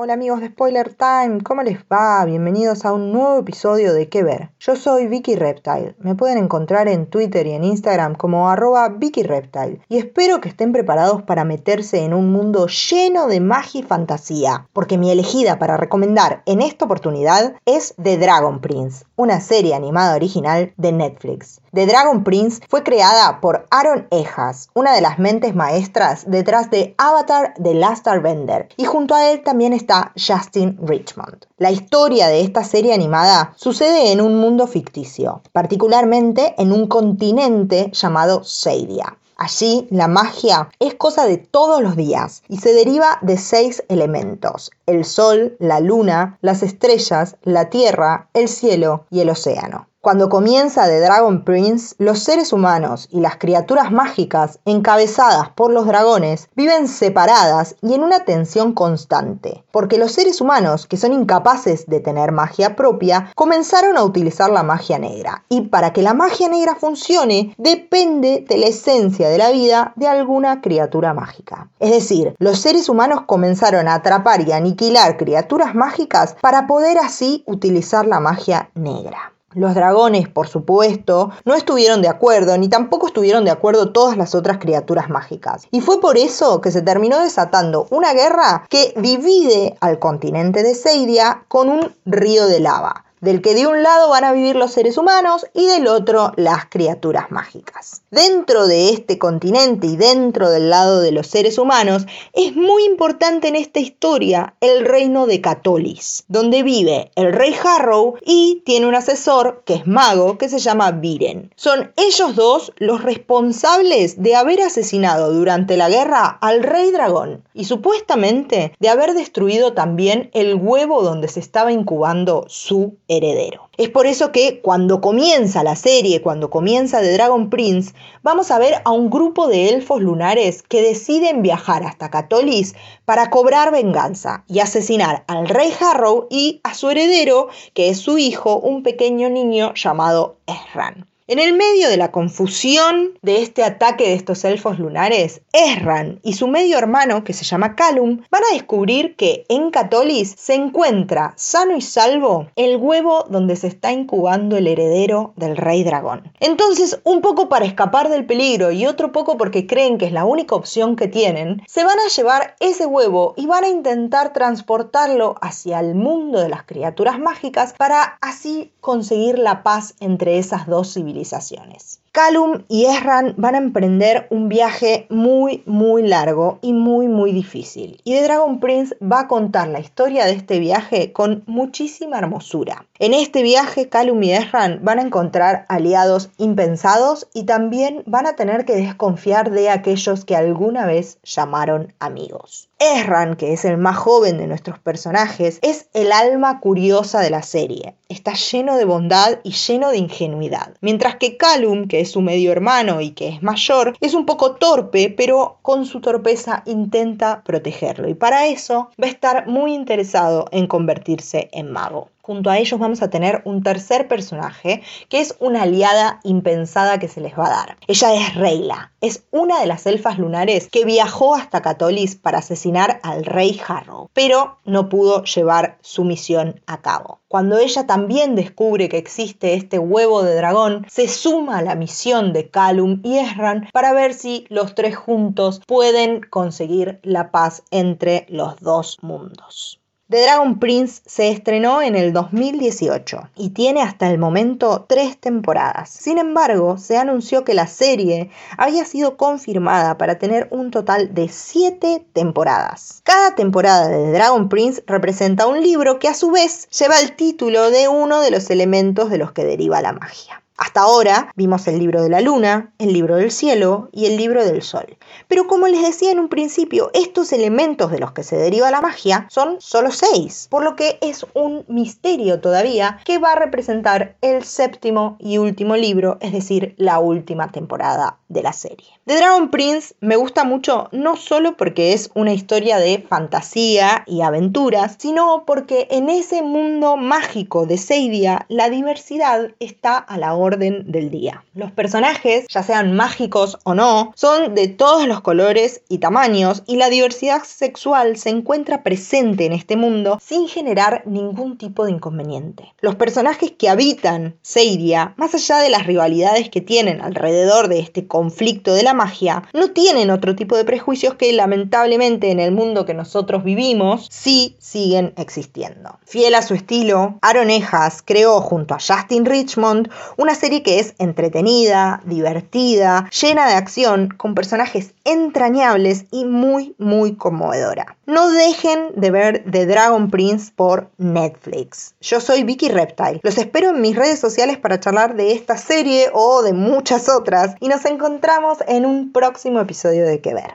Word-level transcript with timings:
Hola 0.00 0.12
amigos 0.12 0.40
de 0.40 0.46
Spoiler 0.46 0.94
Time, 0.94 1.42
¿cómo 1.42 1.64
les 1.64 1.80
va? 1.92 2.24
Bienvenidos 2.24 2.84
a 2.84 2.92
un 2.92 3.10
nuevo 3.10 3.40
episodio 3.40 3.92
de 3.92 4.08
¿Qué 4.08 4.22
ver? 4.22 4.50
Yo 4.60 4.76
soy 4.76 5.08
Vicky 5.08 5.34
Reptile, 5.34 5.96
me 5.98 6.14
pueden 6.14 6.38
encontrar 6.38 6.86
en 6.86 7.06
Twitter 7.06 7.48
y 7.48 7.50
en 7.50 7.64
Instagram 7.64 8.14
como 8.14 8.48
arroba 8.48 8.90
Vicky 8.90 9.24
Reptile 9.24 9.80
y 9.88 9.98
espero 9.98 10.40
que 10.40 10.50
estén 10.50 10.70
preparados 10.70 11.22
para 11.24 11.42
meterse 11.44 12.04
en 12.04 12.14
un 12.14 12.30
mundo 12.30 12.68
lleno 12.68 13.26
de 13.26 13.40
magia 13.40 13.80
y 13.80 13.82
fantasía, 13.82 14.68
porque 14.72 14.98
mi 14.98 15.10
elegida 15.10 15.58
para 15.58 15.76
recomendar 15.76 16.44
en 16.46 16.62
esta 16.62 16.84
oportunidad 16.84 17.56
es 17.64 17.96
The 18.00 18.18
Dragon 18.18 18.60
Prince, 18.60 19.04
una 19.16 19.40
serie 19.40 19.74
animada 19.74 20.14
original 20.14 20.74
de 20.76 20.92
Netflix. 20.92 21.60
The 21.72 21.86
Dragon 21.86 22.24
Prince 22.24 22.62
fue 22.68 22.82
creada 22.82 23.40
por 23.40 23.66
Aaron 23.70 24.06
Ejas, 24.10 24.70
una 24.74 24.94
de 24.94 25.00
las 25.00 25.18
mentes 25.18 25.54
maestras 25.54 26.24
detrás 26.26 26.70
de 26.70 26.94
Avatar 26.98 27.54
The 27.62 27.74
Last 27.74 28.06
Airbender, 28.06 28.68
y 28.76 28.84
junto 28.84 29.14
a 29.14 29.30
él 29.30 29.42
también 29.42 29.72
está 29.72 30.12
Justin 30.16 30.78
Richmond. 30.82 31.46
La 31.58 31.70
historia 31.70 32.28
de 32.28 32.40
esta 32.40 32.64
serie 32.64 32.94
animada 32.94 33.52
sucede 33.56 34.12
en 34.12 34.20
un 34.20 34.38
mundo 34.38 34.66
ficticio, 34.66 35.42
particularmente 35.52 36.54
en 36.58 36.72
un 36.72 36.86
continente 36.86 37.90
llamado 37.92 38.44
Seidia. 38.44 39.18
Allí 39.40 39.86
la 39.90 40.08
magia 40.08 40.68
es 40.80 40.94
cosa 40.94 41.24
de 41.24 41.36
todos 41.38 41.80
los 41.80 41.94
días 41.94 42.42
y 42.48 42.58
se 42.58 42.72
deriva 42.72 43.18
de 43.22 43.38
seis 43.38 43.84
elementos, 43.88 44.72
el 44.86 45.04
sol, 45.04 45.56
la 45.60 45.78
luna, 45.78 46.38
las 46.40 46.64
estrellas, 46.64 47.36
la 47.42 47.70
tierra, 47.70 48.30
el 48.34 48.48
cielo 48.48 49.04
y 49.10 49.20
el 49.20 49.30
océano. 49.30 49.86
Cuando 50.08 50.30
comienza 50.30 50.86
The 50.86 51.00
Dragon 51.00 51.44
Prince, 51.44 51.94
los 51.98 52.20
seres 52.20 52.54
humanos 52.54 53.08
y 53.10 53.20
las 53.20 53.36
criaturas 53.36 53.92
mágicas 53.92 54.58
encabezadas 54.64 55.50
por 55.50 55.70
los 55.70 55.86
dragones 55.86 56.48
viven 56.56 56.88
separadas 56.88 57.76
y 57.82 57.92
en 57.92 58.02
una 58.02 58.24
tensión 58.24 58.72
constante, 58.72 59.66
porque 59.70 59.98
los 59.98 60.12
seres 60.12 60.40
humanos, 60.40 60.86
que 60.86 60.96
son 60.96 61.12
incapaces 61.12 61.84
de 61.88 62.00
tener 62.00 62.32
magia 62.32 62.74
propia, 62.74 63.32
comenzaron 63.34 63.98
a 63.98 64.02
utilizar 64.02 64.48
la 64.48 64.62
magia 64.62 64.98
negra. 64.98 65.44
Y 65.50 65.68
para 65.68 65.92
que 65.92 66.00
la 66.00 66.14
magia 66.14 66.48
negra 66.48 66.74
funcione, 66.74 67.54
depende 67.58 68.46
de 68.48 68.56
la 68.56 68.68
esencia 68.68 69.28
de 69.28 69.36
la 69.36 69.50
vida 69.50 69.92
de 69.96 70.08
alguna 70.08 70.62
criatura 70.62 71.12
mágica. 71.12 71.68
Es 71.80 71.90
decir, 71.90 72.34
los 72.38 72.60
seres 72.60 72.88
humanos 72.88 73.24
comenzaron 73.26 73.86
a 73.88 73.96
atrapar 73.96 74.40
y 74.48 74.52
aniquilar 74.52 75.18
criaturas 75.18 75.74
mágicas 75.74 76.34
para 76.40 76.66
poder 76.66 76.96
así 76.96 77.44
utilizar 77.46 78.06
la 78.06 78.20
magia 78.20 78.70
negra. 78.74 79.34
Los 79.54 79.74
dragones, 79.74 80.28
por 80.28 80.46
supuesto, 80.46 81.30
no 81.46 81.54
estuvieron 81.54 82.02
de 82.02 82.08
acuerdo, 82.08 82.58
ni 82.58 82.68
tampoco 82.68 83.06
estuvieron 83.06 83.46
de 83.46 83.50
acuerdo 83.50 83.92
todas 83.92 84.18
las 84.18 84.34
otras 84.34 84.58
criaturas 84.58 85.08
mágicas. 85.08 85.66
Y 85.70 85.80
fue 85.80 86.00
por 86.00 86.18
eso 86.18 86.60
que 86.60 86.70
se 86.70 86.82
terminó 86.82 87.18
desatando 87.18 87.86
una 87.90 88.12
guerra 88.12 88.66
que 88.68 88.92
divide 88.96 89.76
al 89.80 89.98
continente 89.98 90.62
de 90.62 90.74
Seidia 90.74 91.44
con 91.48 91.70
un 91.70 91.94
río 92.04 92.46
de 92.46 92.60
lava 92.60 93.06
del 93.20 93.42
que 93.42 93.54
de 93.54 93.66
un 93.66 93.82
lado 93.82 94.08
van 94.10 94.24
a 94.24 94.32
vivir 94.32 94.56
los 94.56 94.72
seres 94.72 94.98
humanos 94.98 95.46
y 95.54 95.66
del 95.66 95.86
otro 95.86 96.32
las 96.36 96.66
criaturas 96.66 97.30
mágicas. 97.30 98.02
Dentro 98.10 98.66
de 98.66 98.90
este 98.90 99.18
continente 99.18 99.86
y 99.86 99.96
dentro 99.96 100.50
del 100.50 100.70
lado 100.70 101.00
de 101.00 101.12
los 101.12 101.26
seres 101.26 101.58
humanos 101.58 102.06
es 102.32 102.56
muy 102.56 102.84
importante 102.84 103.48
en 103.48 103.56
esta 103.56 103.80
historia 103.80 104.54
el 104.60 104.84
reino 104.84 105.26
de 105.26 105.40
Catolis, 105.40 106.24
donde 106.28 106.62
vive 106.62 107.10
el 107.16 107.32
rey 107.32 107.54
Harrow 107.62 108.16
y 108.24 108.62
tiene 108.64 108.86
un 108.86 108.94
asesor 108.94 109.62
que 109.64 109.74
es 109.74 109.86
mago 109.86 110.38
que 110.38 110.48
se 110.48 110.58
llama 110.58 110.90
Viren. 110.90 111.52
Son 111.56 111.92
ellos 111.96 112.34
dos 112.34 112.72
los 112.76 113.02
responsables 113.02 114.22
de 114.22 114.36
haber 114.36 114.62
asesinado 114.62 115.32
durante 115.32 115.76
la 115.76 115.88
guerra 115.88 116.38
al 116.40 116.62
rey 116.62 116.90
dragón 116.90 117.44
y 117.54 117.64
supuestamente 117.64 118.72
de 118.78 118.88
haber 118.88 119.14
destruido 119.14 119.72
también 119.72 120.30
el 120.32 120.54
huevo 120.54 121.02
donde 121.02 121.28
se 121.28 121.40
estaba 121.40 121.72
incubando 121.72 122.44
su 122.48 122.96
heredero. 123.08 123.68
Es 123.78 123.88
por 123.88 124.06
eso 124.06 124.32
que 124.32 124.60
cuando 124.60 125.00
comienza 125.00 125.62
la 125.62 125.76
serie, 125.76 126.22
cuando 126.22 126.50
comienza 126.50 127.00
The 127.00 127.12
Dragon 127.12 127.50
Prince, 127.50 127.94
vamos 128.22 128.50
a 128.50 128.58
ver 128.58 128.74
a 128.84 128.92
un 128.92 129.10
grupo 129.10 129.48
de 129.48 129.70
elfos 129.70 130.00
lunares 130.00 130.62
que 130.62 130.82
deciden 130.82 131.42
viajar 131.42 131.82
hasta 131.82 132.10
Catolis 132.10 132.74
para 133.04 133.30
cobrar 133.30 133.72
venganza 133.72 134.44
y 134.46 134.60
asesinar 134.60 135.24
al 135.26 135.48
rey 135.48 135.72
Harrow 135.80 136.26
y 136.30 136.60
a 136.64 136.74
su 136.74 136.90
heredero, 136.90 137.48
que 137.74 137.88
es 137.88 137.98
su 137.98 138.18
hijo, 138.18 138.58
un 138.58 138.82
pequeño 138.82 139.30
niño 139.30 139.72
llamado 139.74 140.36
Esran. 140.46 141.06
En 141.30 141.38
el 141.38 141.52
medio 141.52 141.90
de 141.90 141.98
la 141.98 142.10
confusión 142.10 143.10
de 143.20 143.42
este 143.42 143.62
ataque 143.62 144.04
de 144.04 144.14
estos 144.14 144.46
elfos 144.46 144.78
lunares, 144.78 145.42
Esran 145.52 146.20
y 146.22 146.32
su 146.32 146.48
medio 146.48 146.78
hermano, 146.78 147.22
que 147.22 147.34
se 147.34 147.44
llama 147.44 147.76
Calum, 147.76 148.22
van 148.30 148.44
a 148.44 148.54
descubrir 148.54 149.14
que 149.14 149.44
en 149.50 149.70
Catolis 149.70 150.34
se 150.38 150.54
encuentra 150.54 151.34
sano 151.36 151.76
y 151.76 151.82
salvo 151.82 152.46
el 152.56 152.78
huevo 152.78 153.26
donde 153.28 153.56
se 153.56 153.66
está 153.66 153.92
incubando 153.92 154.56
el 154.56 154.68
heredero 154.68 155.34
del 155.36 155.58
rey 155.58 155.84
dragón. 155.84 156.32
Entonces, 156.40 156.98
un 157.04 157.20
poco 157.20 157.50
para 157.50 157.66
escapar 157.66 158.08
del 158.08 158.24
peligro 158.24 158.72
y 158.72 158.86
otro 158.86 159.12
poco 159.12 159.36
porque 159.36 159.66
creen 159.66 159.98
que 159.98 160.06
es 160.06 160.12
la 160.12 160.24
única 160.24 160.54
opción 160.54 160.96
que 160.96 161.08
tienen, 161.08 161.60
se 161.66 161.84
van 161.84 161.98
a 161.98 162.08
llevar 162.08 162.56
ese 162.58 162.86
huevo 162.86 163.34
y 163.36 163.44
van 163.44 163.64
a 163.64 163.68
intentar 163.68 164.32
transportarlo 164.32 165.34
hacia 165.42 165.78
el 165.80 165.94
mundo 165.94 166.40
de 166.40 166.48
las 166.48 166.62
criaturas 166.62 167.18
mágicas 167.18 167.74
para 167.76 168.16
así 168.22 168.72
conseguir 168.80 169.38
la 169.38 169.62
paz 169.62 169.94
entre 170.00 170.38
esas 170.38 170.66
dos 170.66 170.94
civilizaciones 170.94 171.17
civilizaciones. 171.24 172.00
Calum 172.12 172.64
y 172.68 172.86
Esran 172.86 173.34
van 173.36 173.54
a 173.54 173.58
emprender 173.58 174.26
un 174.30 174.48
viaje 174.48 175.06
muy, 175.10 175.62
muy 175.66 176.02
largo 176.02 176.58
y 176.62 176.72
muy, 176.72 177.06
muy 177.06 177.32
difícil. 177.32 178.00
Y 178.04 178.14
The 178.14 178.22
Dragon 178.24 178.60
Prince 178.60 178.96
va 179.00 179.20
a 179.20 179.28
contar 179.28 179.68
la 179.68 179.80
historia 179.80 180.24
de 180.24 180.32
este 180.32 180.58
viaje 180.58 181.12
con 181.12 181.42
muchísima 181.46 182.18
hermosura. 182.18 182.86
En 182.98 183.14
este 183.14 183.42
viaje, 183.42 183.88
Calum 183.88 184.22
y 184.22 184.32
Esran 184.32 184.80
van 184.82 184.98
a 184.98 185.02
encontrar 185.02 185.66
aliados 185.68 186.30
impensados 186.38 187.28
y 187.34 187.44
también 187.44 188.02
van 188.06 188.26
a 188.26 188.34
tener 188.36 188.64
que 188.64 188.74
desconfiar 188.74 189.50
de 189.50 189.70
aquellos 189.70 190.24
que 190.24 190.34
alguna 190.34 190.86
vez 190.86 191.18
llamaron 191.22 191.94
amigos. 192.00 192.68
Esran, 192.78 193.36
que 193.36 193.52
es 193.52 193.64
el 193.64 193.76
más 193.76 193.96
joven 193.96 194.38
de 194.38 194.46
nuestros 194.46 194.78
personajes, 194.78 195.58
es 195.62 195.88
el 195.94 196.12
alma 196.12 196.60
curiosa 196.60 197.20
de 197.20 197.30
la 197.30 197.42
serie. 197.42 197.96
Está 198.08 198.34
lleno 198.34 198.76
de 198.76 198.84
bondad 198.84 199.40
y 199.42 199.52
lleno 199.52 199.90
de 199.90 199.98
ingenuidad. 199.98 200.74
Mientras 200.80 201.16
que 201.16 201.36
Calum, 201.36 201.88
que 201.88 201.97
es 202.00 202.10
su 202.10 202.20
medio 202.20 202.52
hermano 202.52 203.00
y 203.00 203.10
que 203.10 203.28
es 203.28 203.42
mayor, 203.42 203.96
es 204.00 204.14
un 204.14 204.26
poco 204.26 204.56
torpe, 204.56 205.12
pero 205.16 205.58
con 205.62 205.86
su 205.86 206.00
torpeza 206.00 206.62
intenta 206.66 207.42
protegerlo. 207.42 208.08
Y 208.08 208.14
para 208.14 208.46
eso 208.46 208.90
va 209.00 209.06
a 209.06 209.10
estar 209.10 209.46
muy 209.46 209.74
interesado 209.74 210.46
en 210.52 210.66
convertirse 210.66 211.48
en 211.52 211.70
mago. 211.70 212.08
Junto 212.28 212.50
a 212.50 212.58
ellos 212.58 212.78
vamos 212.78 213.00
a 213.00 213.08
tener 213.08 213.40
un 213.46 213.62
tercer 213.62 214.06
personaje 214.06 214.82
que 215.08 215.18
es 215.20 215.34
una 215.40 215.62
aliada 215.62 216.20
impensada 216.24 216.98
que 216.98 217.08
se 217.08 217.22
les 217.22 217.32
va 217.38 217.46
a 217.46 217.56
dar. 217.56 217.76
Ella 217.86 218.14
es 218.16 218.34
Reyla, 218.34 218.92
es 219.00 219.24
una 219.30 219.60
de 219.60 219.66
las 219.66 219.86
elfas 219.86 220.18
lunares 220.18 220.68
que 220.70 220.84
viajó 220.84 221.34
hasta 221.34 221.62
Catolis 221.62 222.16
para 222.16 222.40
asesinar 222.40 223.00
al 223.02 223.24
rey 223.24 223.58
Harrow, 223.66 224.10
pero 224.12 224.58
no 224.66 224.90
pudo 224.90 225.24
llevar 225.24 225.78
su 225.80 226.04
misión 226.04 226.60
a 226.66 226.82
cabo. 226.82 227.20
Cuando 227.28 227.56
ella 227.56 227.86
también 227.86 228.34
descubre 228.34 228.90
que 228.90 228.98
existe 228.98 229.54
este 229.54 229.78
huevo 229.78 230.22
de 230.22 230.34
dragón, 230.34 230.84
se 230.90 231.08
suma 231.08 231.56
a 231.56 231.62
la 231.62 231.76
misión 231.76 232.34
de 232.34 232.50
Calum 232.50 233.00
y 233.04 233.16
Esran 233.16 233.70
para 233.72 233.94
ver 233.94 234.12
si 234.12 234.44
los 234.50 234.74
tres 234.74 234.98
juntos 234.98 235.62
pueden 235.66 236.20
conseguir 236.28 237.00
la 237.02 237.30
paz 237.30 237.62
entre 237.70 238.26
los 238.28 238.60
dos 238.60 238.98
mundos. 239.00 239.80
The 240.10 240.22
Dragon 240.22 240.58
Prince 240.58 241.02
se 241.04 241.28
estrenó 241.28 241.82
en 241.82 241.94
el 241.94 242.14
2018 242.14 243.28
y 243.36 243.50
tiene 243.50 243.82
hasta 243.82 244.08
el 244.08 244.16
momento 244.16 244.86
tres 244.88 245.18
temporadas. 245.20 245.90
Sin 245.90 246.16
embargo, 246.16 246.78
se 246.78 246.96
anunció 246.96 247.44
que 247.44 247.52
la 247.52 247.66
serie 247.66 248.30
había 248.56 248.86
sido 248.86 249.18
confirmada 249.18 249.98
para 249.98 250.18
tener 250.18 250.48
un 250.50 250.70
total 250.70 251.12
de 251.12 251.28
siete 251.28 252.06
temporadas. 252.14 253.02
Cada 253.04 253.34
temporada 253.34 253.88
de 253.88 254.02
The 254.06 254.12
Dragon 254.12 254.48
Prince 254.48 254.82
representa 254.86 255.46
un 255.46 255.60
libro 255.60 255.98
que 255.98 256.08
a 256.08 256.14
su 256.14 256.30
vez 256.30 256.70
lleva 256.70 256.98
el 257.00 257.14
título 257.14 257.70
de 257.70 257.88
uno 257.88 258.22
de 258.22 258.30
los 258.30 258.48
elementos 258.48 259.10
de 259.10 259.18
los 259.18 259.32
que 259.32 259.44
deriva 259.44 259.82
la 259.82 259.92
magia. 259.92 260.42
Hasta 260.58 260.80
ahora 260.80 261.32
vimos 261.36 261.68
el 261.68 261.78
libro 261.78 262.02
de 262.02 262.08
la 262.08 262.20
luna, 262.20 262.72
el 262.78 262.92
libro 262.92 263.14
del 263.14 263.30
cielo 263.30 263.88
y 263.92 264.06
el 264.06 264.16
libro 264.16 264.44
del 264.44 264.60
sol. 264.60 264.98
Pero 265.28 265.46
como 265.46 265.68
les 265.68 265.82
decía 265.82 266.10
en 266.10 266.18
un 266.18 266.28
principio, 266.28 266.90
estos 266.94 267.32
elementos 267.32 267.92
de 267.92 268.00
los 268.00 268.10
que 268.10 268.24
se 268.24 268.36
deriva 268.36 268.72
la 268.72 268.80
magia 268.80 269.28
son 269.30 269.60
solo 269.60 269.92
seis, 269.92 270.48
por 270.50 270.64
lo 270.64 270.74
que 270.74 270.98
es 271.00 271.24
un 271.34 271.64
misterio 271.68 272.40
todavía 272.40 272.98
que 273.04 273.18
va 273.18 273.32
a 273.32 273.38
representar 273.38 274.16
el 274.20 274.42
séptimo 274.42 275.16
y 275.20 275.38
último 275.38 275.76
libro, 275.76 276.18
es 276.20 276.32
decir, 276.32 276.74
la 276.76 276.98
última 276.98 277.52
temporada 277.52 278.18
de 278.28 278.42
la 278.42 278.52
serie. 278.52 278.88
The 279.06 279.16
Dragon 279.16 279.50
Prince 279.50 279.94
me 280.00 280.16
gusta 280.16 280.42
mucho 280.42 280.88
no 280.90 281.16
solo 281.16 281.56
porque 281.56 281.92
es 281.92 282.10
una 282.14 282.34
historia 282.34 282.78
de 282.78 283.06
fantasía 283.08 284.02
y 284.06 284.22
aventuras, 284.22 284.96
sino 284.98 285.44
porque 285.46 285.86
en 285.90 286.10
ese 286.10 286.42
mundo 286.42 286.96
mágico 286.96 287.64
de 287.64 287.78
Seidia 287.78 288.44
la 288.48 288.68
diversidad 288.68 289.52
está 289.60 289.96
a 289.96 290.18
la 290.18 290.34
orden 290.48 290.90
del 290.90 291.10
día. 291.10 291.44
Los 291.54 291.70
personajes, 291.72 292.46
ya 292.48 292.62
sean 292.62 292.94
mágicos 292.94 293.58
o 293.64 293.74
no, 293.74 294.12
son 294.16 294.54
de 294.54 294.68
todos 294.68 295.06
los 295.06 295.20
colores 295.20 295.82
y 295.88 295.98
tamaños 295.98 296.62
y 296.66 296.76
la 296.76 296.88
diversidad 296.88 297.42
sexual 297.44 298.16
se 298.16 298.30
encuentra 298.30 298.82
presente 298.82 299.44
en 299.44 299.52
este 299.52 299.76
mundo 299.76 300.18
sin 300.22 300.48
generar 300.48 301.02
ningún 301.06 301.58
tipo 301.58 301.84
de 301.84 301.92
inconveniente. 301.92 302.72
Los 302.80 302.94
personajes 302.94 303.52
que 303.52 303.68
habitan 303.68 304.36
Seidia, 304.42 305.14
más 305.16 305.34
allá 305.34 305.58
de 305.58 305.70
las 305.70 305.86
rivalidades 305.86 306.48
que 306.48 306.60
tienen 306.60 307.00
alrededor 307.00 307.68
de 307.68 307.80
este 307.80 308.06
conflicto 308.06 308.74
de 308.74 308.82
la 308.82 308.94
magia, 308.94 309.42
no 309.52 309.70
tienen 309.70 310.10
otro 310.10 310.34
tipo 310.34 310.56
de 310.56 310.64
prejuicios 310.64 311.14
que 311.14 311.32
lamentablemente 311.32 312.30
en 312.30 312.40
el 312.40 312.52
mundo 312.52 312.86
que 312.86 312.94
nosotros 312.94 313.44
vivimos 313.44 314.08
sí 314.10 314.56
siguen 314.58 315.12
existiendo. 315.16 315.98
Fiel 316.04 316.34
a 316.34 316.42
su 316.42 316.54
estilo, 316.54 317.18
Aaron 317.22 317.50
Ejas 317.50 318.02
creó 318.04 318.40
junto 318.40 318.74
a 318.74 318.78
Justin 318.78 319.24
Richmond 319.24 319.90
una 320.16 320.34
serie 320.38 320.62
que 320.62 320.78
es 320.78 320.94
entretenida, 320.98 322.00
divertida, 322.04 323.08
llena 323.10 323.46
de 323.46 323.54
acción, 323.54 324.08
con 324.08 324.34
personajes 324.34 324.92
entrañables 325.04 326.04
y 326.10 326.24
muy 326.24 326.74
muy 326.78 327.14
conmovedora. 327.14 327.96
No 328.06 328.30
dejen 328.30 328.92
de 328.96 329.10
ver 329.10 329.44
The 329.50 329.66
Dragon 329.66 330.10
Prince 330.10 330.52
por 330.54 330.90
Netflix. 330.96 331.94
Yo 332.00 332.20
soy 332.20 332.44
Vicky 332.44 332.68
Reptile. 332.68 333.20
Los 333.22 333.36
espero 333.38 333.70
en 333.70 333.80
mis 333.80 333.96
redes 333.96 334.18
sociales 334.18 334.58
para 334.58 334.80
charlar 334.80 335.16
de 335.16 335.32
esta 335.32 335.58
serie 335.58 336.06
o 336.12 336.42
de 336.42 336.52
muchas 336.52 337.08
otras 337.08 337.54
y 337.60 337.68
nos 337.68 337.84
encontramos 337.84 338.58
en 338.66 338.86
un 338.86 339.12
próximo 339.12 339.60
episodio 339.60 340.06
de 340.06 340.20
Que 340.20 340.34
Ver. 340.34 340.54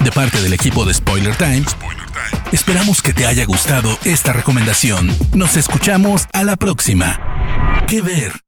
De 0.00 0.12
parte 0.12 0.40
del 0.42 0.52
equipo 0.52 0.84
de 0.84 0.92
Spoiler 0.92 1.34
Times, 1.36 1.74
esperamos 2.52 3.00
que 3.00 3.14
te 3.14 3.26
haya 3.26 3.46
gustado 3.46 3.88
esta 4.04 4.34
recomendación. 4.34 5.08
Nos 5.34 5.56
escuchamos 5.56 6.26
a 6.32 6.44
la 6.44 6.56
próxima. 6.56 7.18
Que 7.88 8.02
Ver. 8.02 8.43